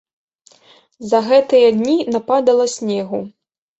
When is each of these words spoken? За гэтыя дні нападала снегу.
За 1.11 1.19
гэтыя 1.29 1.67
дні 1.81 1.95
нападала 2.19 2.65
снегу. 2.77 3.19